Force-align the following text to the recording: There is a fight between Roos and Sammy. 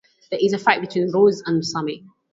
There 0.31 0.39
is 0.41 0.51
a 0.53 0.57
fight 0.57 0.81
between 0.81 1.11
Roos 1.11 1.43
and 1.45 1.63
Sammy. 1.63 2.03